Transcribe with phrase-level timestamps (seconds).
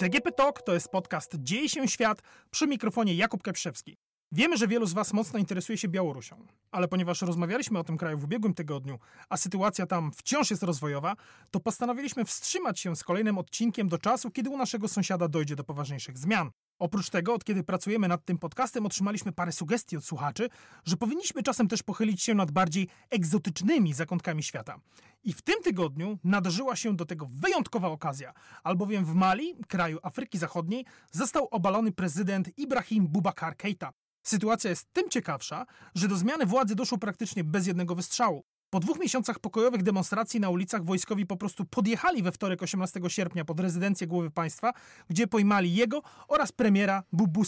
[0.00, 3.96] DGP Talk to jest podcast Dzieje się świat przy mikrofonie Jakub Keprzewski.
[4.32, 8.18] Wiemy, że wielu z Was mocno interesuje się Białorusią, ale ponieważ rozmawialiśmy o tym kraju
[8.18, 8.98] w ubiegłym tygodniu,
[9.28, 11.16] a sytuacja tam wciąż jest rozwojowa,
[11.50, 15.64] to postanowiliśmy wstrzymać się z kolejnym odcinkiem do czasu, kiedy u naszego sąsiada dojdzie do
[15.64, 16.50] poważniejszych zmian.
[16.80, 20.48] Oprócz tego, od kiedy pracujemy nad tym podcastem, otrzymaliśmy parę sugestii od słuchaczy,
[20.84, 24.80] że powinniśmy czasem też pochylić się nad bardziej egzotycznymi zakątkami świata.
[25.24, 28.32] I w tym tygodniu nadarzyła się do tego wyjątkowa okazja,
[28.62, 33.92] albowiem w Mali, kraju Afryki Zachodniej, został obalony prezydent Ibrahim Boubacar Keita.
[34.22, 38.44] Sytuacja jest tym ciekawsza, że do zmiany władzy doszło praktycznie bez jednego wystrzału.
[38.70, 43.44] Po dwóch miesiącach pokojowych demonstracji na ulicach wojskowi po prostu podjechali we wtorek 18 sierpnia
[43.44, 44.72] pod rezydencję głowy państwa,
[45.08, 47.42] gdzie pojmali jego oraz premiera Bubu.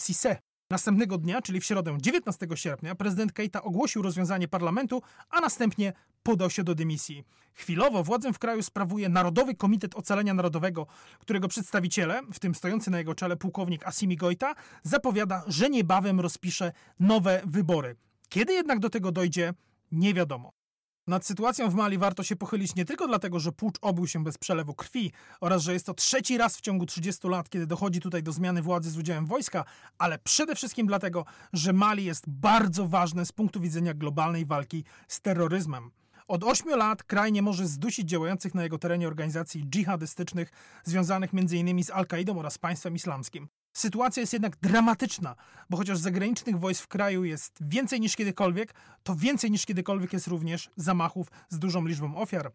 [0.71, 6.51] Następnego dnia, czyli w środę 19 sierpnia, prezydent Keita ogłosił rozwiązanie parlamentu, a następnie podał
[6.51, 7.25] się do dymisji.
[7.55, 10.87] Chwilowo władzę w kraju sprawuje Narodowy Komitet Ocalenia Narodowego,
[11.19, 16.73] którego przedstawiciele, w tym stojący na jego czele pułkownik Asimi Goita, zapowiada, że niebawem rozpisze
[17.01, 17.97] nowe wybory.
[18.29, 19.55] Kiedy jednak do tego dojdzie,
[19.93, 20.62] nie wiadomo.
[21.07, 24.39] Nad sytuacją w Mali warto się pochylić nie tylko dlatego, że pucz obył się bez
[24.39, 28.23] przelewu krwi oraz że jest to trzeci raz w ciągu 30 lat, kiedy dochodzi tutaj
[28.23, 29.65] do zmiany władzy z udziałem wojska,
[29.99, 35.21] ale przede wszystkim dlatego, że Mali jest bardzo ważne z punktu widzenia globalnej walki z
[35.21, 35.91] terroryzmem.
[36.29, 40.51] Od 8 lat kraj nie może zdusić działających na jego terenie organizacji dżihadystycznych
[40.85, 41.85] związanych m.in.
[41.85, 43.49] z Al-Kaidą oraz państwem islamskim.
[43.73, 45.37] Sytuacja jest jednak dramatyczna,
[45.71, 50.27] bo chociaż zagranicznych wojsk w kraju jest więcej niż kiedykolwiek, to więcej niż kiedykolwiek jest
[50.27, 52.53] również zamachów z dużą liczbą ofiar.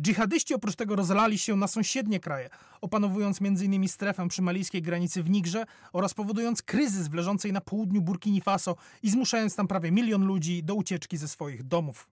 [0.00, 3.88] Dżihadyści oprócz tego rozlali się na sąsiednie kraje, opanowując m.in.
[3.88, 8.76] strefę przy malijskiej granicy w Nigrze oraz powodując kryzys w leżącej na południu Burkini Faso
[9.02, 12.08] i zmuszając tam prawie milion ludzi do ucieczki ze swoich domów.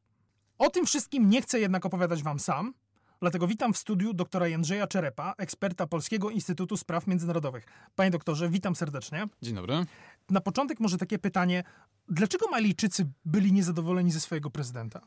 [0.60, 2.74] O tym wszystkim nie chcę jednak opowiadać wam sam,
[3.20, 7.66] Dlatego witam w studiu doktora Jędrzeja Czerepa, eksperta Polskiego Instytutu Spraw Międzynarodowych.
[7.96, 9.26] Panie doktorze, witam serdecznie.
[9.42, 9.86] Dzień dobry.
[10.30, 11.64] Na początek może takie pytanie.
[12.08, 15.00] Dlaczego Malijczycy byli niezadowoleni ze swojego prezydenta?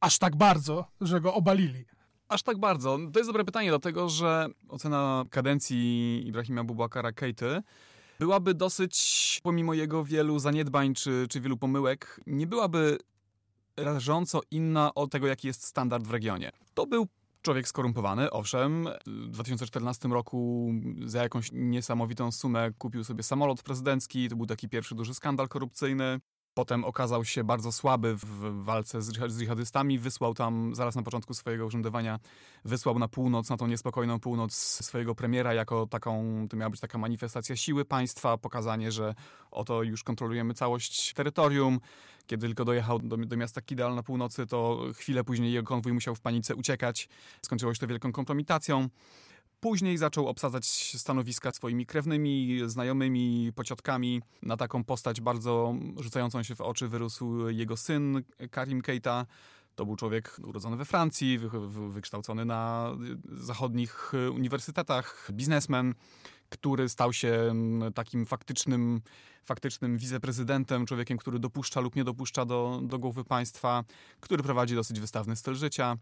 [0.00, 1.84] Aż tak bardzo, że go obalili.
[2.28, 2.98] Aż tak bardzo.
[3.12, 7.62] To jest dobre pytanie, dlatego że ocena kadencji Ibrahima Bubakara Keity
[8.18, 12.98] byłaby dosyć, pomimo jego wielu zaniedbań czy, czy wielu pomyłek, nie byłaby
[13.84, 16.50] rażąco inna od tego, jaki jest standard w regionie.
[16.74, 17.06] To był
[17.42, 18.88] Człowiek skorumpowany, owszem.
[19.06, 20.72] W 2014 roku
[21.04, 24.28] za jakąś niesamowitą sumę kupił sobie samolot prezydencki.
[24.28, 26.20] To był taki pierwszy duży skandal korupcyjny.
[26.54, 29.98] Potem okazał się bardzo słaby w walce z dżihadystami.
[29.98, 32.18] Wysłał tam, zaraz na początku swojego urzędowania,
[32.64, 36.98] wysłał na północ, na tą niespokojną północ swojego premiera jako taką, to miała być taka
[36.98, 39.14] manifestacja siły państwa, pokazanie, że
[39.50, 41.80] oto już kontrolujemy całość terytorium.
[42.26, 46.14] Kiedy tylko dojechał do, do miasta Kidal na północy, to chwilę później jego konwój musiał
[46.14, 47.08] w panice uciekać.
[47.42, 48.88] Skończyło się to wielką kompromitacją.
[49.60, 50.66] Później zaczął obsadzać
[50.96, 54.22] stanowiska swoimi krewnymi, znajomymi, pociotkami.
[54.42, 59.26] Na taką postać bardzo rzucającą się w oczy wyrósł jego syn Karim Keita.
[59.74, 61.38] To był człowiek urodzony we Francji,
[61.90, 62.92] wykształcony na
[63.24, 65.94] zachodnich uniwersytetach, biznesmen,
[66.48, 67.54] który stał się
[67.94, 69.00] takim faktycznym,
[69.44, 73.84] faktycznym wiceprezydentem, człowiekiem, który dopuszcza lub nie dopuszcza do, do głowy państwa,
[74.20, 75.96] który prowadzi dosyć wystawny styl życia.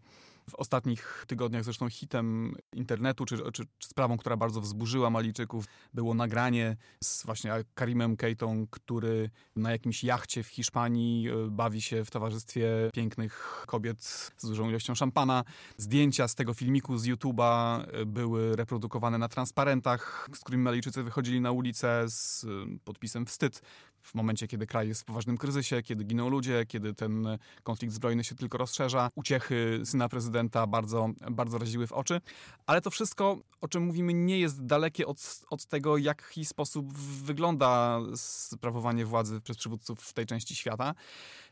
[0.49, 6.13] W ostatnich tygodniach zresztą hitem internetu, czy, czy, czy sprawą, która bardzo wzburzyła Malijczyków, było
[6.13, 12.11] nagranie z właśnie Karimem Keitą, który na jakimś jachcie w Hiszpanii e, bawi się w
[12.11, 14.03] towarzystwie pięknych kobiet
[14.37, 15.43] z dużą ilością szampana.
[15.77, 21.41] Zdjęcia z tego filmiku z YouTube'a e, były reprodukowane na transparentach, z którymi Malijczycy wychodzili
[21.41, 22.47] na ulicę z e,
[22.83, 23.61] podpisem wstyd
[24.01, 27.27] w momencie, kiedy kraj jest w poważnym kryzysie, kiedy giną ludzie, kiedy ten
[27.63, 29.09] konflikt zbrojny się tylko rozszerza.
[29.15, 32.21] Uciechy syna prezydenta bardzo, bardzo raziły w oczy.
[32.65, 36.93] Ale to wszystko, o czym mówimy, nie jest dalekie od, od tego, w jaki sposób
[36.97, 40.95] wygląda sprawowanie władzy przez przywódców w tej części świata.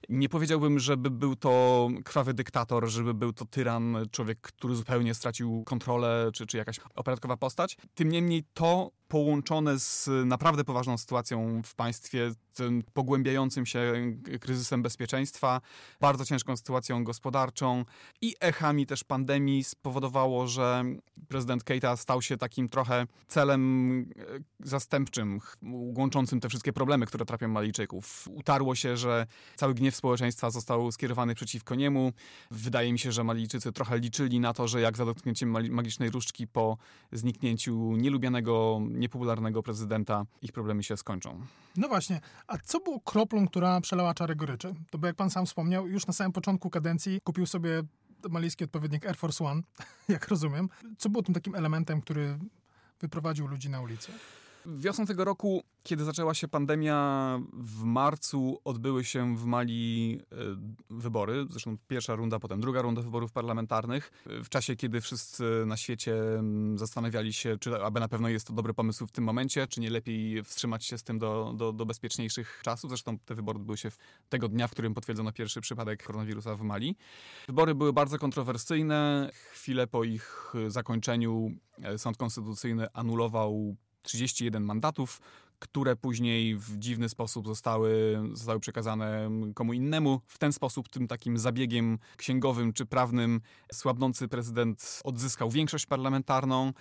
[0.09, 5.63] Nie powiedziałbym, żeby był to krwawy dyktator, żeby był to tyran, człowiek, który zupełnie stracił
[5.63, 7.77] kontrolę, czy, czy jakaś operatkowa postać.
[7.95, 13.93] Tym niemniej to połączone z naprawdę poważną sytuacją w państwie, tym pogłębiającym się
[14.41, 15.61] kryzysem bezpieczeństwa,
[16.01, 17.85] bardzo ciężką sytuacją gospodarczą
[18.21, 20.83] i echami też pandemii spowodowało, że
[21.27, 24.23] prezydent Keita stał się takim trochę celem e,
[24.59, 25.39] zastępczym,
[25.71, 28.27] łączącym te wszystkie problemy, które trapią Malijczyków.
[28.31, 29.25] Utarło się, że
[29.55, 32.13] cały gniew społeczeństwa został skierowany przeciwko niemu.
[32.51, 36.47] Wydaje mi się, że Malijczycy trochę liczyli na to, że jak za dotknięciem magicznej różdżki
[36.47, 36.77] po
[37.11, 41.41] zniknięciu nielubianego, niepopularnego prezydenta, ich problemy się skończą.
[41.77, 44.73] No właśnie, A co było kroplą, która przelała czarę goryczy?
[44.89, 47.83] To bo jak pan sam wspomniał, już na samym początku kadencji kupił sobie
[48.29, 49.61] malijski odpowiednik Air Force One,
[50.09, 50.69] jak rozumiem.
[50.97, 52.39] Co było tym takim elementem, który
[53.01, 54.11] wyprowadził ludzi na ulicę?
[54.75, 60.35] Wiosną tego roku, kiedy zaczęła się pandemia, w marcu odbyły się w Mali e,
[60.89, 61.45] wybory.
[61.49, 64.11] Zresztą pierwsza runda, potem druga runda wyborów parlamentarnych.
[64.25, 66.15] W czasie, kiedy wszyscy na świecie
[66.75, 69.89] zastanawiali się, czy aby na pewno jest to dobry pomysł w tym momencie, czy nie
[69.89, 72.89] lepiej wstrzymać się z tym do, do, do bezpieczniejszych czasów.
[72.89, 73.89] Zresztą te wybory odbyły się
[74.29, 76.95] tego dnia, w którym potwierdzono pierwszy przypadek koronawirusa w Mali.
[77.47, 79.29] Wybory były bardzo kontrowersyjne.
[79.53, 85.21] Chwilę po ich zakończeniu e, Sąd Konstytucyjny anulował 31 mandatów,
[85.59, 90.21] które później w dziwny sposób zostały, zostały przekazane komu innemu.
[90.27, 93.41] W ten sposób, tym takim zabiegiem księgowym czy prawnym,
[93.73, 96.73] słabnący prezydent odzyskał większość parlamentarną.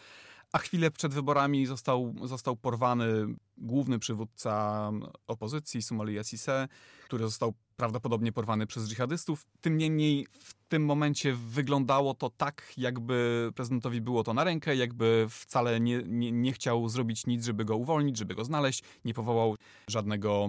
[0.52, 3.26] A chwilę przed wyborami został, został porwany
[3.58, 4.90] główny przywódca
[5.26, 6.68] opozycji, Somalia Sise,
[7.04, 9.46] który został prawdopodobnie porwany przez dżihadystów.
[9.60, 15.26] Tym niemniej w tym momencie wyglądało to tak, jakby prezydentowi było to na rękę, jakby
[15.30, 18.82] wcale nie, nie, nie chciał zrobić nic, żeby go uwolnić, żeby go znaleźć.
[19.04, 19.56] Nie powołał
[19.88, 20.48] żadnego,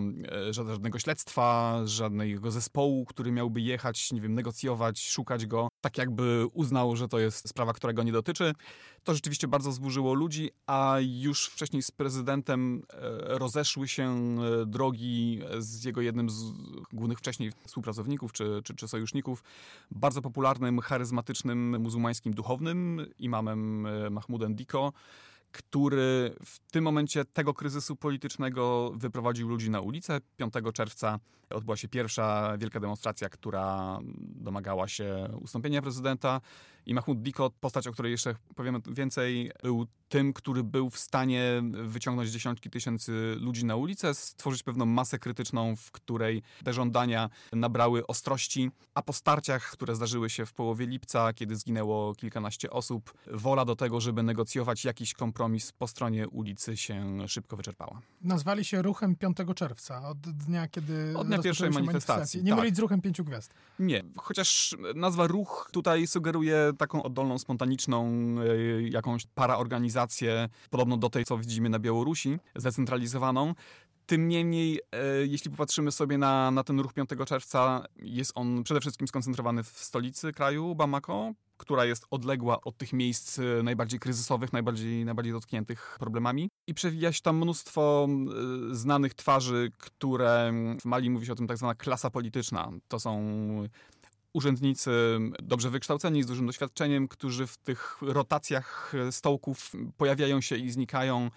[0.50, 5.68] e, żadnego śledztwa, żadnego zespołu, który miałby jechać, nie wiem, negocjować, szukać go.
[5.82, 8.54] Tak jakby uznał, że to jest sprawa, która go nie dotyczy.
[9.04, 15.42] To rzeczywiście bardzo zburzyło ludzi, a już wcześniej z prezydentem e, rozeszły się e, drogi
[15.58, 16.44] z jego jednym z
[16.94, 19.44] głównych wcześniej współpracowników czy, czy, czy sojuszników,
[19.92, 24.94] bardzo popularnym, charyzmatycznym muzułmańskim duchownym, imamem e, Mahmudem Diko,
[25.52, 30.22] który w tym momencie tego kryzysu politycznego wyprowadził ludzi na ulicę.
[30.38, 31.20] 5 czerwca
[31.50, 36.42] odbyła się pierwsza wielka demonstracja, która domagała się ustąpienia prezydenta.
[36.88, 41.62] I Mahmoud Diko, postać, o której jeszcze powiemy więcej, był tym, który był w stanie
[41.84, 48.08] wyciągnąć dziesiątki tysięcy ludzi na ulicę, stworzyć pewną masę krytyczną, w której te żądania nabrały
[48.08, 53.66] ostrości, a po starciach, które zdarzyły się w połowie lipca, kiedy zginęło kilkanaście osób, wola
[53.66, 58.02] do tego, żeby negocjować jakiś kompromis po stronie ulicy się szybko wyczerpała.
[58.22, 62.44] Nazwali się ruchem 5 czerwca, od dnia, kiedy Od dnia pierwszej manifestacji.
[62.44, 62.60] Nie tak.
[62.60, 63.54] mylić z ruchem pięciu gwiazd.
[63.80, 71.26] Nie, chociaż nazwa ruch tutaj sugeruje taką oddolną, spontaniczną, e, jakąś paraorganizację, podobną do tej,
[71.26, 73.54] co widzimy na Białorusi, zdecentralizowaną.
[74.06, 78.82] Tym niemniej, e, jeśli popatrzymy sobie na, na ten ruch 5 czerwca, jest on przede
[78.82, 84.54] wszystkim skoncentrowany w stolicy kraju, Bamako, która jest odległa od tych miejsc e, najbardziej kryzysowych,
[84.54, 86.50] najbardziej, najbardziej dotkniętych problemami.
[86.68, 88.08] I przewija się tam mnóstwo
[88.72, 92.72] znanych twarzy, które w Mali mówi się o tym tak zwana klasa polityczna.
[92.88, 93.22] To są
[94.38, 94.92] urzędnicy
[95.44, 101.32] dobrze wykształceni, z dużym doświadczeniem, którzy w tych rotacjach stołków pojawiają się i znikają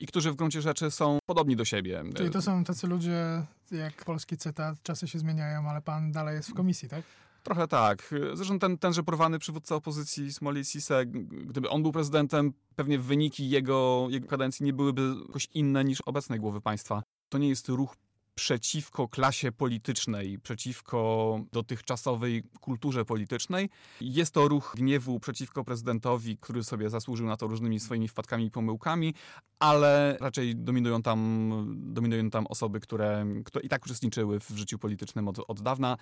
[0.00, 2.04] i którzy w gruncie rzeczy są podobni do siebie.
[2.16, 6.50] Czyli to są tacy ludzie, jak polski cytat, czasy się zmieniają, ale pan dalej jest
[6.50, 7.02] w komisji, tak?
[7.42, 8.14] Trochę tak.
[8.34, 11.06] Zresztą ten, tenże porwany przywódca opozycji Smoli Sise,
[11.46, 16.40] gdyby on był prezydentem, pewnie wyniki jego, jego kadencji nie byłyby jakoś inne niż obecnej
[16.40, 17.02] głowy państwa.
[17.28, 17.96] To nie jest ruch
[18.34, 23.70] przeciwko klasie politycznej, przeciwko dotychczasowej kulturze politycznej.
[24.00, 28.50] Jest to ruch gniewu przeciwko prezydentowi, który sobie zasłużył na to różnymi swoimi wpadkami i
[28.50, 29.14] pomyłkami,
[29.58, 35.28] ale raczej dominują tam, dominują tam osoby, które, które i tak uczestniczyły w życiu politycznym
[35.28, 35.96] od, od dawna.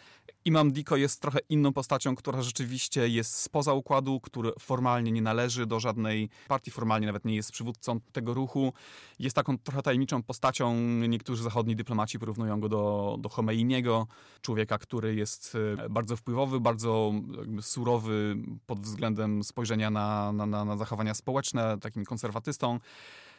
[0.45, 5.67] Imam Diko jest trochę inną postacią, która rzeczywiście jest spoza układu, który formalnie nie należy
[5.67, 8.73] do żadnej partii, formalnie nawet nie jest przywódcą tego ruchu.
[9.19, 10.75] Jest taką trochę tajemniczą postacią.
[11.09, 14.07] Niektórzy zachodni dyplomaci porównują go do, do Chomeiniego,
[14.43, 17.13] człowieka, który jest e, bardzo wpływowy, bardzo
[17.61, 18.37] surowy
[18.67, 22.79] pod względem spojrzenia na, na, na zachowania społeczne, takim konserwatystą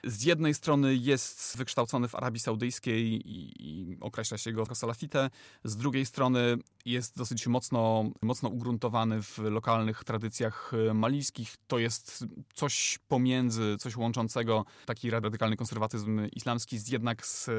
[0.04, 5.30] z jednej strony jest wykształcony w Arabii Saudyjskiej i, i, określa się go jako salafitę,
[5.64, 11.56] z drugiej strony jest dosyć mocno, mocno ugruntowany w lokalnych tradycjach e, malijskich.
[11.68, 17.50] To jest coś pomiędzy, coś łączącego taki radykalny konserwatyzm islamski z jednak z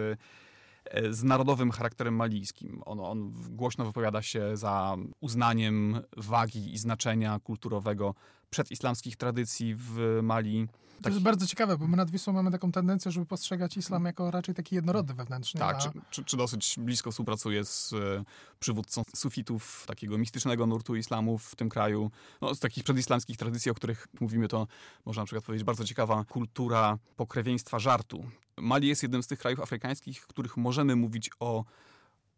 [1.11, 2.83] z narodowym charakterem malijskim.
[2.87, 8.15] On, on głośno wypowiada się za uznaniem wagi i znaczenia kulturowego
[8.51, 10.69] przedislamskich tradycji w Mali.
[11.03, 14.31] To jest bardzo ciekawe, bo my nad Wisłą mamy taką tendencję, żeby postrzegać islam jako
[14.31, 15.61] raczej taki jednorodny wewnętrzny.
[15.61, 15.79] Tak, a...
[15.79, 18.25] czy, czy, czy, dosyć blisko współpracuje z e,
[18.61, 22.11] przywódcą sufitów, takiego mistycznego nurtu islamu w tym kraju.
[22.41, 24.67] No, z takich przedislamskich tradycji, o których mówimy, to
[25.05, 28.25] można na przykład powiedzieć bardzo ciekawa kultura pokrewieństwa żartu.
[28.59, 31.65] Mali jest jednym z tych krajów afrykańskich, w których możemy mówić o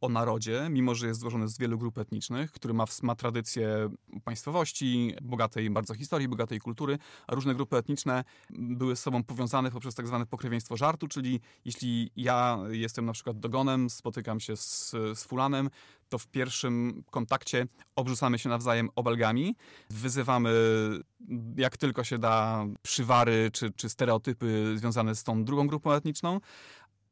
[0.00, 3.90] o narodzie, mimo że jest złożony z wielu grup etnicznych, który ma, ma tradycję
[4.24, 9.94] państwowości, bogatej bardzo historii, bogatej kultury, a różne grupy etniczne były z sobą powiązane poprzez
[9.94, 15.24] tak zwane pokrewieństwo żartu, czyli jeśli ja jestem na przykład dogonem, spotykam się z, z
[15.24, 15.70] fulanem,
[16.08, 19.56] to w pierwszym kontakcie obrzucamy się nawzajem obelgami,
[19.90, 20.50] wyzywamy
[21.56, 26.40] jak tylko się da przywary czy, czy stereotypy związane z tą drugą grupą etniczną,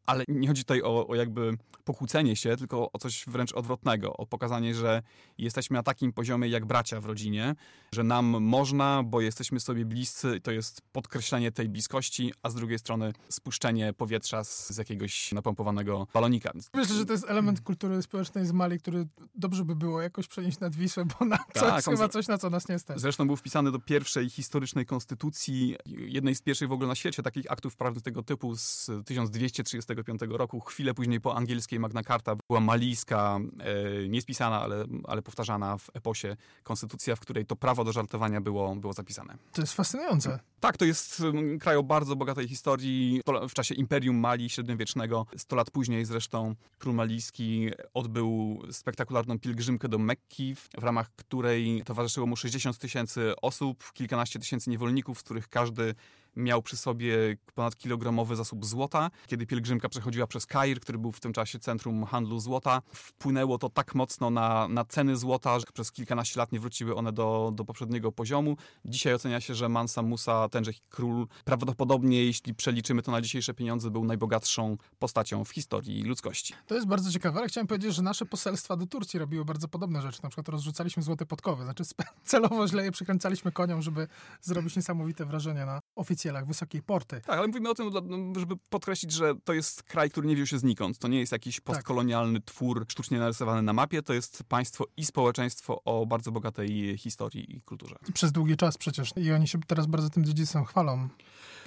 [0.07, 4.27] ale nie chodzi tutaj o, o, jakby pokłócenie się, tylko o coś wręcz odwrotnego, o
[4.27, 5.03] pokazanie, że
[5.39, 7.55] jesteśmy na takim poziomie jak bracia w rodzinie,
[7.93, 12.79] że nam można, bo jesteśmy sobie bliscy, to jest podkreślenie tej bliskości, a z drugiej
[12.79, 16.53] strony spuszczenie powietrza z, z jakiegoś napompowanego balonika.
[16.75, 20.61] Myślę, że to jest element kultury społecznej z Mali, który dobrze by było jakoś przenieść
[20.61, 23.01] nad Wisłę, bo na tak, jest chyba coś, na co nas nie stać.
[23.01, 27.53] Zresztą był wpisany do pierwszej historycznej konstytucji, jednej z pierwszych w ogóle na świecie takich
[27.53, 30.61] aktów prawnych tego typu z 1230 1945 roku.
[30.61, 36.37] Chwilę później po angielskiej Magna Carta była malijska, e, niespisana, ale, ale powtarzana w eposie
[36.63, 39.37] konstytucja, w której to prawo do żartowania było, było zapisane.
[39.53, 40.39] To jest fascynujące.
[40.61, 43.21] Tak, to jest mm, kraj o bardzo bogatej historii.
[43.49, 49.99] W czasie Imperium Mali średniowiecznego, 100 lat później zresztą król malijski odbył spektakularną pielgrzymkę do
[49.99, 55.95] Mekki, w ramach której towarzyszyło mu 60 tysięcy osób, kilkanaście tysięcy niewolników, z których każdy
[56.37, 59.11] miał przy sobie ponad kilogramowy zasób złota.
[59.27, 63.71] Kiedy pielgrzymka przechodziła przez Kair, który był w tym czasie centrum handlu złota, wpłynęło to
[63.71, 67.65] tak mocno na, na ceny złota, że przez kilkanaście lat nie wróciły one do, do
[67.65, 68.57] poprzedniego poziomu.
[68.85, 73.91] Dzisiaj ocenia się, że Mansa Musa, tenże król, prawdopodobnie, jeśli przeliczymy to na dzisiejsze pieniądze,
[73.91, 76.55] był najbogatszą postacią w historii ludzkości.
[76.67, 80.03] To jest bardzo ciekawe, ale chciałem powiedzieć, że nasze poselstwa do Turcji robiły bardzo podobne
[80.03, 80.21] rzeczy.
[80.23, 81.85] Na przykład rozrzucaliśmy złote podkowy, znaczy
[82.25, 84.09] celowo źle je przykręcaliśmy koniom, żeby
[84.43, 87.21] zrobić niesamowite wrażenie na oficjalnych celach wysokiej porty.
[87.21, 87.91] Tak, ale mówimy o tym,
[88.37, 90.99] żeby podkreślić, że to jest kraj, który nie wziął się znikąd.
[90.99, 91.65] To nie jest jakiś tak.
[91.65, 92.55] postkolonialny tak.
[92.55, 97.61] twór sztucznie narysowany na mapie, to jest państwo i społeczeństwo o bardzo bogatej historii i
[97.61, 97.97] kulturze.
[98.15, 101.09] Przez długi czas przecież i oni się teraz bardzo tym dziedzictwem chwalą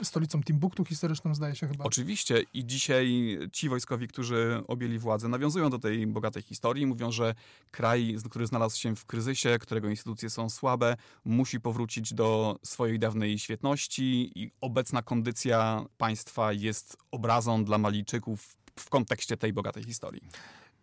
[0.04, 1.84] stolicą Timbuktu historyczną, zdaje się chyba.
[1.84, 6.86] Oczywiście i dzisiaj ci wojskowi, którzy objęli władzę, nawiązują do tej bogatej historii.
[6.86, 7.36] Mówią, że
[7.72, 13.40] kraj, który znalazł się w kryzysie, którego instytucje są słabe, musi powrócić do swojej dawnej
[13.40, 20.22] świetności i obecna kondycja państwa jest obrazą dla Malijczyków w kontekście tej bogatej historii.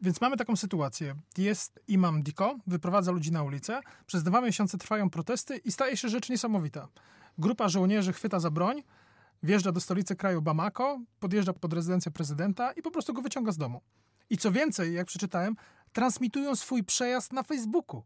[0.03, 1.15] Więc mamy taką sytuację.
[1.39, 6.09] Jest imam Diko, wyprowadza ludzi na ulicę, przez dwa miesiące trwają protesty i staje się
[6.09, 6.89] rzecz niesamowita.
[7.39, 8.83] Grupa żołnierzy chwyta za broń,
[9.45, 13.57] wjeżdża do stolicy kraju Bamako, podjeżdża pod rezydencję prezydenta i po prostu go wyciąga z
[13.57, 13.81] domu.
[14.31, 15.57] I co więcej, jak przeczytałem,
[15.93, 18.03] transmitują swój przejazd na Facebooku.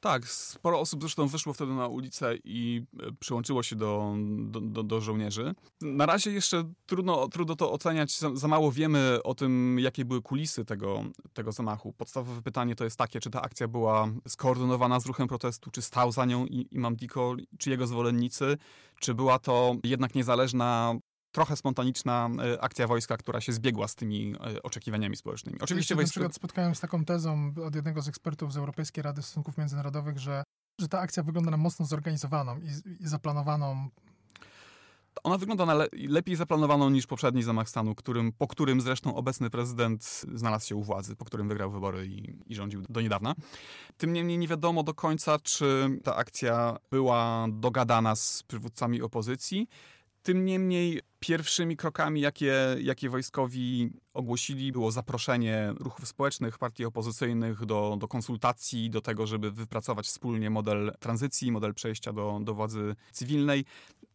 [0.00, 4.82] Tak, sporo osób zresztą wyszło wtedy na ulicę i e, przyłączyło się do, do, do,
[4.82, 5.54] do żołnierzy.
[5.80, 10.22] Na razie jeszcze trudno, trudno to oceniać, za, za, mało wiemy o tym, jakie były
[10.22, 11.92] kulisy tego, tego zamachu.
[11.92, 16.12] Podstawowe pytanie to jest takie, czy ta akcja była skoordynowana z ruchem protestu, czy stał
[16.12, 18.56] za nią Imam Diko, czy jego zwolennicy,
[19.00, 20.94] czy była to jednak niezależna
[21.36, 25.58] trochę spontaniczna e, akcja wojska, która się zbiegła z tymi e, oczekiwaniami społecznymi.
[25.60, 29.22] Oczywiście ja Na przykład spotkałem z taką tezą od jednego z ekspertów z Europejskiej Rady
[29.22, 30.42] Stosunków Międzynarodowych, że,
[30.80, 33.88] że ta akcja wygląda na mocno zorganizowaną i, i zaplanowaną
[35.24, 39.50] ona wygląda na le lepiej zaplanowaną niż poprzedni zamach stanu, którym, po którym zresztą obecny
[39.50, 43.34] prezydent znalazł się u władzy, po którym wygrał wybory i, i, rządził do niedawna.
[43.96, 49.68] Tym niemniej nie wiadomo do końca, czy ta akcja była dogadana z przywódcami opozycji.
[50.26, 57.96] Tym niemniej pierwszymi krokami, jakie, jakie wojskowi ogłosili, było zaproszenie ruchów społecznych, partii opozycyjnych do,
[58.00, 63.64] do konsultacji, do tego, żeby wypracować wspólnie model tranzycji, model przejścia do, do władzy cywilnej.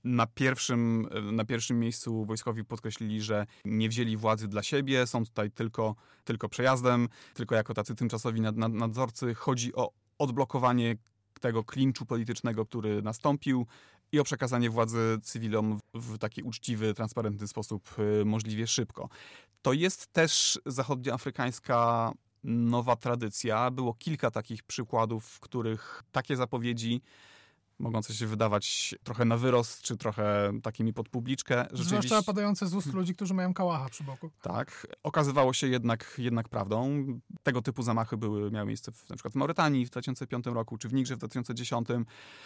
[0.04, 5.52] Na pierwszym, na pierwszym miejscu wojskowi podkreślili, że nie wzięli władzy dla siebie, są tutaj
[5.52, 9.34] tylko, tylko przejazdem, tylko jako tacy tymczasowi nad, nad, nadzorcy.
[9.34, 10.96] Chodzi o odblokowanie
[11.40, 13.68] tego klinczu politycznego, który nastąpił,
[14.12, 19.10] i o przekazanie władzy cywilom w taki uczciwy, transparentny sposób y, możliwie szybko.
[19.62, 22.12] To jest też zachodnioafrykańska
[22.44, 23.72] nowa tradycja.
[23.72, 27.02] Było kilka takich przykładów, w których takie zapowiedzi
[27.82, 31.66] mogące się wydawać trochę na wyrost, czy trochę takimi pod publiczkę.
[31.74, 34.30] Zwłaszcza padające z ust ludzi, którzy mają kałacha przy boku.
[34.42, 34.88] Tak.
[35.04, 37.06] Okazywało się jednak, jednak prawdą.
[37.44, 40.90] Tego typu zamachy były, miały miejsce w, na przykład w Mauretanii w 2005 roku, czy
[40.90, 41.88] w Nigrze w 2010.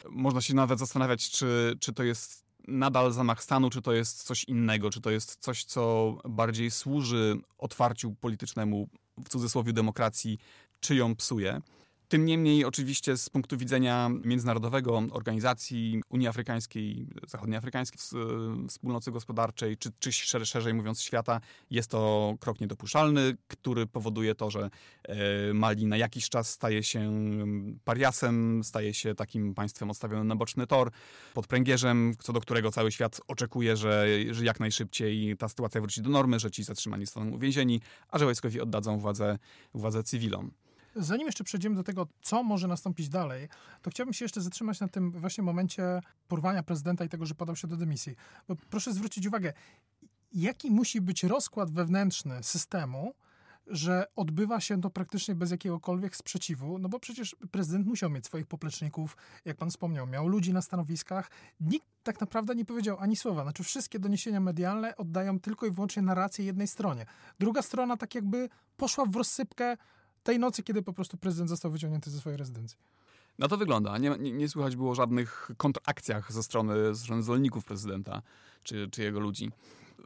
[0.09, 4.43] Można się nawet zastanawiać, czy, czy to jest nadal zamach stanu, czy to jest coś
[4.43, 10.37] innego, czy to jest coś, co bardziej służy otwarciu politycznemu, w cudzysłowie demokracji,
[10.79, 11.61] czy ją psuje.
[12.07, 17.99] Tym niemniej, oczywiście, z punktu widzenia międzynarodowego, organizacji Unii Afrykańskiej, Zachodnioafrykańskiej
[18.69, 20.11] Wspólnoty Gospodarczej, czy, czy
[20.45, 24.69] szerzej mówiąc świata, jest to krok niedopuszczalny, który powoduje to, że
[25.03, 27.11] e, Mali na jakiś czas staje się
[27.83, 30.91] pariasem, staje się takim państwem odstawionym na boczny tor,
[31.33, 36.01] pod pręgierzem, co do którego cały świat oczekuje, że, że jak najszybciej ta sytuacja wróci
[36.01, 39.37] do normy, że ci zatrzymani zostaną uwięzieni, a że wojskowi oddadzą władzę,
[39.73, 40.51] władzę cywilom.
[40.95, 43.49] Zanim jeszcze przejdziemy do tego, co może nastąpić dalej,
[43.81, 47.55] to chciałbym się jeszcze zatrzymać na tym właśnie momencie porwania prezydenta i tego, że podał
[47.55, 48.15] się do dymisji.
[48.47, 49.53] Bo proszę zwrócić uwagę,
[50.31, 53.13] jaki musi być rozkład wewnętrzny systemu,
[53.67, 58.45] że odbywa się to praktycznie bez jakiegokolwiek sprzeciwu, no bo przecież prezydent musiał mieć swoich
[58.45, 61.31] popleczników, jak pan wspomniał, miał ludzi na stanowiskach.
[61.59, 63.43] Nikt tak naprawdę nie powiedział ani słowa.
[63.43, 67.05] Znaczy wszystkie doniesienia medialne oddają tylko i wyłącznie narrację jednej stronie.
[67.39, 69.77] Druga strona tak jakby poszła w rozsypkę
[70.25, 72.77] tej nocy, kiedy po prostu prezydent został wyciągnięty ze swojej rezydencji.
[73.39, 73.97] No to wygląda.
[73.97, 78.21] Nie, nie, nie słychać było żadnych kontrakcjach ze strony, ze strony zwolenników prezydenta
[78.63, 79.51] czy, czy jego ludzi.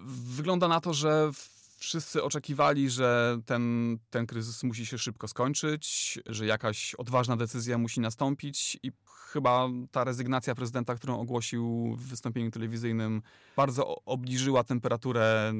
[0.10, 1.32] Wygląda na to, że
[1.78, 8.00] wszyscy oczekiwali, że ten, ten kryzys musi się szybko skończyć, że jakaś odważna decyzja musi
[8.00, 8.92] nastąpić i
[9.32, 13.22] chyba ta rezygnacja prezydenta, którą ogłosił w wystąpieniu telewizyjnym,
[13.56, 15.52] bardzo obniżyła temperaturę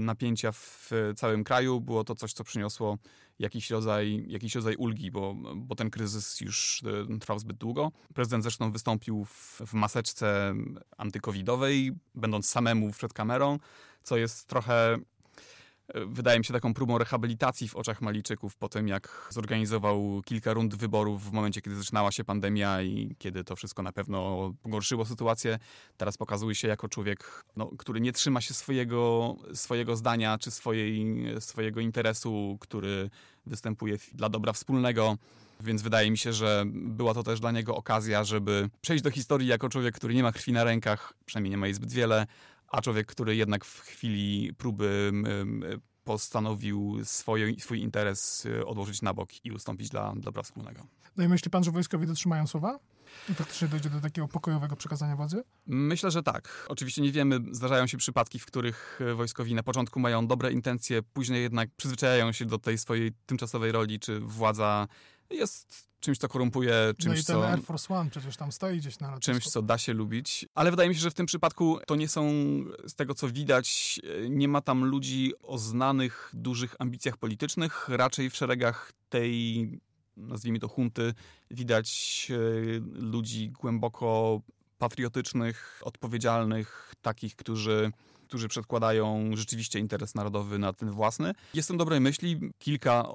[0.00, 1.80] napięcia w całym kraju.
[1.80, 2.98] Było to coś, co przyniosło
[3.38, 7.92] jakiś rodzaj, jakiś rodzaj ulgi, bo, bo ten kryzys już e, trwał zbyt długo.
[8.14, 10.54] Prezydent zresztą wystąpił w, w maseczce
[10.96, 13.58] antykowidowej, będąc samemu przed kamerą,
[14.02, 14.98] co jest trochę
[15.94, 20.74] wydaje mi się taką próbą rehabilitacji w oczach Malijczyków po tym, jak zorganizował kilka rund
[20.74, 25.58] wyborów w momencie, kiedy zaczynała się pandemia i kiedy to wszystko na pewno pogorszyło sytuację.
[25.96, 31.06] Teraz pokazuje się jako człowiek, no, który nie trzyma się swojego, swojego zdania czy swojej,
[31.40, 33.10] swojego interesu, który
[33.46, 35.16] występuje dla dobra wspólnego.
[35.60, 39.48] Więc wydaje mi się, że była to też dla niego okazja, żeby przejść do historii
[39.48, 42.26] jako człowiek, który nie ma krwi na rękach, przynajmniej nie ma jej zbyt wiele,
[42.68, 45.12] a człowiek, który jednak w chwili próby
[46.08, 50.86] postanowił swoje, swój interes y, odłożyć na bok i ustąpić dla dobra wspólnego.
[51.16, 52.78] No i myśli pan, że wojskowi dotrzymają słowa?
[53.28, 55.42] I faktycznie dojdzie do takiego pokojowego przekazania władzy?
[55.66, 56.66] Myślę, że tak.
[56.68, 61.02] Oczywiście nie wiemy, zdarzają się przypadki, w których y, wojskowi na początku mają dobre intencje,
[61.02, 64.88] później jednak przyzwyczajają się do tej swojej tymczasowej roli, czy władza
[65.30, 67.48] jest czymś, co korumpuje, czymś, no i ten co...
[67.48, 69.32] Air Force One przecież tam stoi gdzieś na lotnisku.
[69.32, 70.46] Czymś, co da się lubić.
[70.54, 72.24] Ale wydaje mi się, że w tym przypadku to nie są,
[72.86, 77.88] z tego co widać, nie ma tam ludzi o znanych, dużych ambicjach politycznych.
[77.88, 79.70] Raczej w szeregach tej,
[80.16, 81.14] nazwijmy to hunty,
[81.50, 82.38] widać e,
[83.00, 84.40] ludzi głęboko
[84.78, 87.92] patriotycznych, odpowiedzialnych, takich, którzy
[88.28, 91.34] którzy przedkładają rzeczywiście interes narodowy na ten własny.
[91.54, 92.40] Jestem dobrej myśli.
[92.58, 93.08] Kilka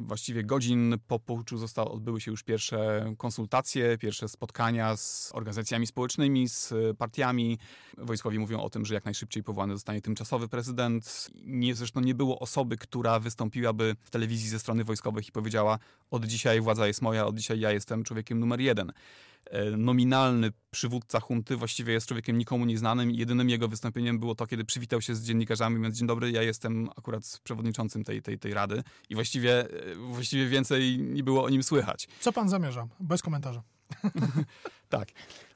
[0.00, 6.48] właściwie godzin po połczu zostały, odbyły się już pierwsze konsultacje, pierwsze spotkania z organizacjami społecznymi,
[6.48, 7.58] z partiami.
[7.98, 11.30] Wojskowi mówią o tym, że jak najszybciej powołany zostanie tymczasowy prezydent.
[11.44, 15.78] Nie, zresztą nie było osoby, która wystąpiłaby w telewizji ze strony wojskowych i powiedziała
[16.10, 18.92] od dzisiaj władza jest moja, od dzisiaj ja jestem człowiekiem numer jeden.
[19.50, 24.46] E, nominalny przywódca hunty właściwie jest człowiekiem nikomu nieznanym i jedynym jego wystąpieniem było to,
[24.46, 28.54] kiedy przywitał się z dziennikarzami, mówiąc dzień dobry, ja jestem akurat przewodniczącym tej, tej, tej
[28.54, 32.08] rady i właściwie, e, właściwie więcej nie było o nim słychać.
[32.20, 32.88] Co pan zamierza?
[33.00, 33.62] Bez komentarza.
[34.88, 35.08] tak.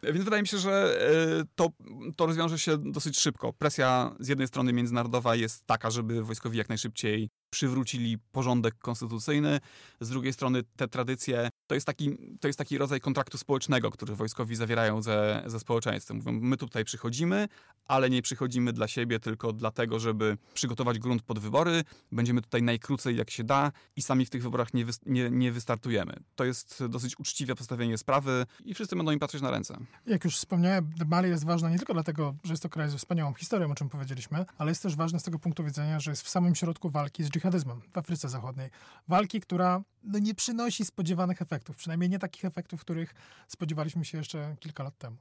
[0.03, 1.01] Więc wydaje mi się, że
[1.41, 1.69] e, to,
[2.17, 3.53] to rozwiąże się dosyć szybko.
[3.53, 9.61] Presja z jednej strony międzynarodowa jest taka, żeby wojskowi jak najszybciej przywrócili porządek konstytucyjny.
[10.01, 12.11] Z drugiej strony te tradycje to jest taki,
[12.41, 16.17] to jest taki rodzaj kontraktu społecznego, który wojskowi zawierają ze, ze społeczeństwem.
[16.17, 17.49] Mówią, my tutaj przychodzimy,
[17.87, 21.85] ale nie przychodzimy dla siebie, tylko dlatego, żeby przygotować grunt pod wybory.
[22.13, 25.53] Będziemy tutaj najkrócej jak się da i sami w tych wyborach nie, wy, nie, nie
[25.53, 26.17] wystartujemy.
[26.35, 29.77] To jest dosyć uczciwe postawienie sprawy i wszyscy będą im patrzeć na ręce.
[30.07, 33.35] Jak już wspomniałem, Mali jest ważna nie tylko dlatego, że jest to kraj ze wspaniałą
[33.35, 36.29] historią, o czym powiedzieliśmy, ale jest też ważna z tego punktu widzenia, że jest w
[36.29, 38.71] samym środku walki z dżihadizmem w Afryce Zachodniej.
[39.09, 43.15] Walki, która no, nie przynosi spodziewanych efektów, przynajmniej nie takich efektów, których
[43.49, 45.17] spodziewaliśmy się jeszcze kilka lat temu.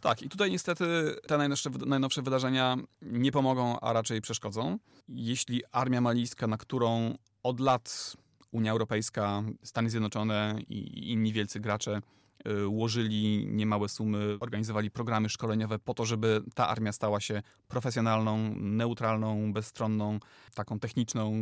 [0.00, 4.78] Tak, i tutaj niestety te najnowsze, najnowsze wydarzenia nie pomogą, a raczej przeszkodzą.
[5.08, 8.16] Jeśli armia malijska, na którą od lat
[8.50, 12.00] Unia Europejska, Stany Zjednoczone i inni wielcy gracze
[12.48, 18.54] y, łożyli niemałe sumy, organizowali programy szkoleniowe po to, żeby ta armia stała się profesjonalną,
[18.56, 20.18] neutralną, bezstronną,
[20.54, 21.32] taką techniczną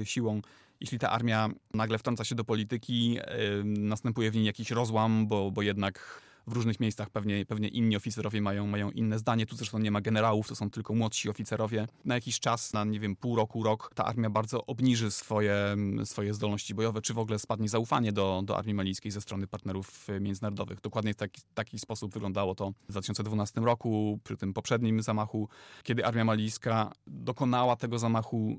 [0.00, 0.40] y, siłą.
[0.80, 3.18] Jeśli ta armia nagle wtrąca się do polityki,
[3.64, 8.42] następuje w niej jakiś rozłam, bo, bo jednak w różnych miejscach pewnie, pewnie inni oficerowie
[8.42, 9.46] mają, mają inne zdanie.
[9.46, 11.88] Tu zresztą nie ma generałów, to są tylko młodsi oficerowie.
[12.04, 16.34] Na jakiś czas, na nie wiem, pół roku, rok, ta armia bardzo obniży swoje, swoje
[16.34, 20.80] zdolności bojowe, czy w ogóle spadnie zaufanie do, do armii malijskiej ze strony partnerów międzynarodowych.
[20.80, 25.48] Dokładnie w taki, taki sposób wyglądało to w 2012 roku, przy tym poprzednim zamachu,
[25.82, 28.58] kiedy armia malijska dokonała tego zamachu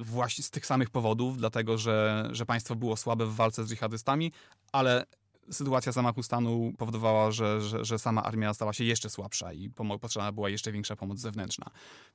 [0.00, 4.32] właśnie z tych samych powodów, dlatego że, że państwo było słabe w walce z dżihadystami,
[4.72, 5.04] ale
[5.50, 10.32] sytuacja zamachu stanu powodowała, że, że, że, sama armia stała się jeszcze słabsza i potrzebna
[10.32, 11.66] była jeszcze większa pomoc zewnętrzna.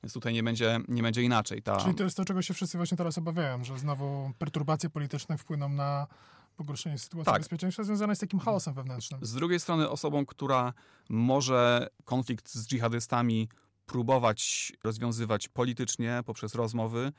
[0.04, 1.62] Więc tutaj nie będzie, nie będzie inaczej.
[1.62, 1.78] Ta...
[1.78, 5.70] Czyli to jest to, czego się wszyscy właśnie teraz obawiają, że znowu perturbacje polityczne wpłyną
[5.70, 6.08] na
[6.56, 7.42] pogorszenie sytuacji tak.
[7.42, 9.20] bezpieczeństwa związane z takim chaosem wewnętrznym.
[9.26, 10.74] Z drugiej strony osobą, która
[11.10, 13.50] może konflikt z dżihadystami
[13.86, 17.12] próbować rozwiązywać politycznie poprzez rozmowy,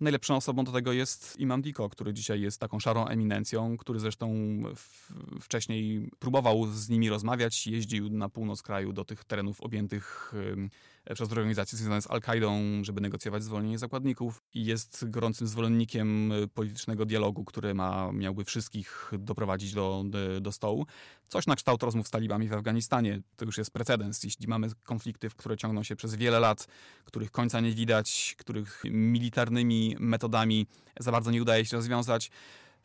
[0.00, 4.34] Najlepszą osobą do tego jest Imam Diko, który dzisiaj jest taką szarą eminencją, który zresztą
[5.40, 10.34] wcześniej próbował z nimi rozmawiać, jeździł na północ kraju do tych terenów objętych
[11.14, 17.44] przez organizacje związane z Al-Kaidą, żeby negocjować zwolnienie zakładników i jest gorącym zwolennikiem politycznego dialogu,
[17.44, 20.86] który ma, miałby wszystkich doprowadzić do, do, do stołu.
[21.28, 23.22] Coś na kształt rozmów z talibami w Afganistanie.
[23.36, 24.24] To już jest precedens.
[24.24, 26.66] Jeśli mamy konflikty, które ciągną się przez wiele lat,
[27.04, 30.66] których końca nie widać, których militarnymi metodami
[31.00, 32.30] za bardzo nie udaje się rozwiązać,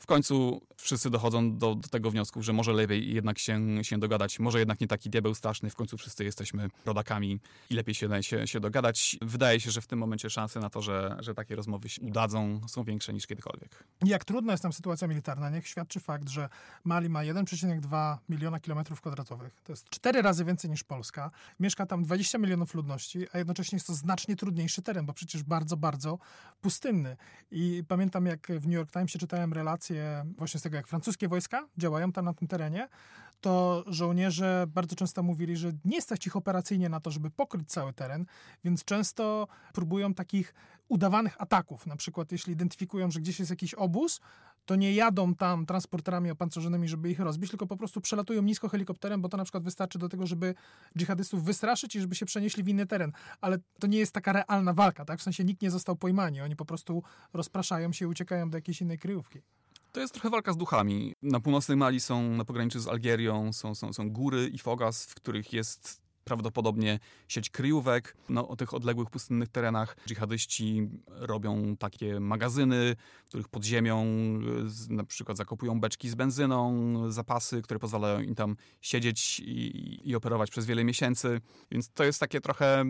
[0.01, 4.39] w końcu wszyscy dochodzą do, do, tego wniosku, że może lepiej jednak się, się dogadać,
[4.39, 8.47] może jednak nie taki diabeł straszny, w końcu wszyscy jesteśmy rodakami i lepiej się, się,
[8.47, 9.17] się dogadać.
[9.21, 12.61] Wydaje się, że w tym momencie szanse na to, że, że takie rozmowy się udadzą,
[12.67, 13.83] są większe niż kiedykolwiek.
[14.05, 16.49] Jak trudna jest tam sytuacja militarna, niech świadczy fakt, że
[16.83, 19.61] Mali ma 1,2 miliona kilometrów kwadratowych.
[19.63, 21.31] To jest cztery razy więcej niż Polska.
[21.59, 25.77] Mieszka tam 20 milionów ludności, a jednocześnie jest to znacznie trudniejszy teren, bo przecież bardzo,
[25.77, 26.19] bardzo
[26.61, 27.17] pustynny.
[27.51, 29.53] I pamiętam, jak w New York Timesie czytałem
[29.91, 32.87] relacje właśnie z tego, jak francuskie wojska działają tam na tym terenie,
[33.41, 37.93] to żołnierze bardzo często mówili, że nie stać ich operacyjnie na to, żeby pokryć cały
[37.93, 38.25] teren,
[38.63, 40.53] więc często próbują takich
[40.89, 41.87] udawanych ataków.
[41.87, 44.19] Na przykład, jeśli identyfikują, że gdzieś jest jakiś obóz,
[44.65, 49.21] to nie jadą tam transporterami opancerzonymi, żeby ich rozbić, tylko po prostu przelatują nisko helikopterem,
[49.21, 50.55] bo to na przykład wystarczy do tego, żeby
[50.97, 53.11] dżihadystów wystraszyć i żeby się przenieśli w inny teren.
[53.41, 55.19] Ale to nie jest taka realna walka, tak?
[55.19, 56.41] W sensie nikt nie został pojmani.
[56.41, 59.41] Oni po prostu rozpraszają się i uciekają do jakiejś innej kryjówki.
[59.91, 61.13] To jest trochę walka z duchami.
[61.21, 65.15] Na północnej Mali są, na pograniczu z Algierią, są, są, są góry i fogas, w
[65.15, 68.17] których jest prawdopodobnie sieć kryjówek.
[68.29, 74.05] No, o tych odległych, pustynnych terenach dżihadyści robią takie magazyny, w których pod ziemią
[74.89, 80.51] na przykład zakopują beczki z benzyną, zapasy, które pozwalają im tam siedzieć i, i operować
[80.51, 81.41] przez wiele miesięcy.
[81.71, 82.85] Więc to jest takie trochę, e,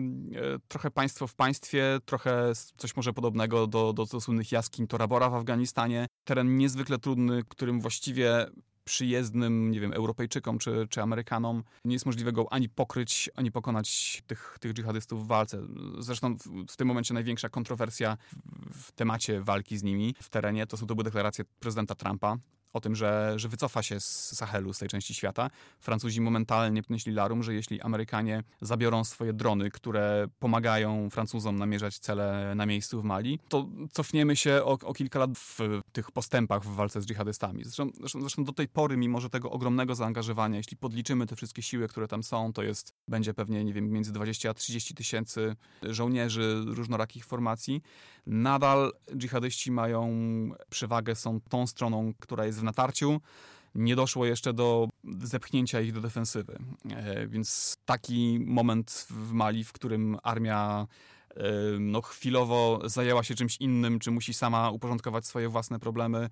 [0.68, 5.34] trochę państwo w państwie, trochę coś może podobnego do, do, do słynnych jaskiń Torabora w
[5.34, 6.06] Afganistanie.
[6.24, 8.46] Teren niezwykle trudny, którym właściwie
[8.92, 14.22] przyjezdnym, nie wiem, Europejczykom czy, czy Amerykanom nie jest możliwe go ani pokryć, ani pokonać
[14.26, 15.58] tych, tych dżihadystów w walce.
[15.98, 18.16] Zresztą w, w tym momencie największa kontrowersja
[18.72, 22.36] w, w temacie walki z nimi w terenie to są to były deklaracje prezydenta Trumpa,
[22.72, 25.50] o tym, że, że wycofa się z Sahelu, z tej części świata.
[25.80, 32.54] Francuzi momentalnie podnieśli larum, że jeśli Amerykanie zabiorą swoje drony, które pomagają Francuzom namierzać cele
[32.54, 35.58] na miejscu w Mali, to cofniemy się o, o kilka lat w
[35.92, 37.64] tych postępach w walce z dżihadystami.
[37.64, 41.62] Zresztą, zresztą, zresztą, do tej pory, mimo że tego ogromnego zaangażowania, jeśli podliczymy te wszystkie
[41.62, 45.56] siły, które tam są, to jest, będzie pewnie, nie wiem, między 20 a 30 tysięcy
[45.82, 47.82] żołnierzy różnorakich formacji,
[48.26, 50.10] nadal dżihadyści mają
[50.70, 53.20] przewagę, są tą stroną, która jest w natarciu.
[53.74, 54.88] Nie doszło jeszcze do
[55.22, 56.58] zepchnięcia ich do defensywy.
[56.90, 60.86] E, więc taki moment w Mali, w którym armia
[61.36, 61.42] e,
[61.80, 66.28] no, chwilowo zajęła się czymś innym, czy musi sama uporządkować swoje własne problemy,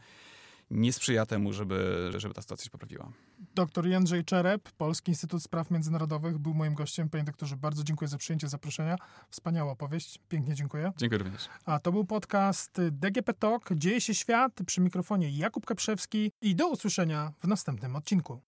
[0.71, 3.13] nie sprzyja temu, żeby, żeby ta sytuacja się poprawiła.
[3.55, 7.09] Doktor Jędrzej Czerep, Polski Instytut Spraw Międzynarodowych, był moim gościem.
[7.09, 8.97] Panie doktorze, bardzo dziękuję za przyjęcie zaproszenia.
[9.31, 10.19] Wspaniała opowieść.
[10.29, 10.93] Pięknie dziękuję.
[10.97, 11.49] Dziękuję również.
[11.65, 13.69] A to był podcast DGP Talk.
[13.73, 14.53] Dzieje się świat.
[14.67, 18.41] Przy mikrofonie Jakub Kaprzewski i do usłyszenia w następnym odcinku.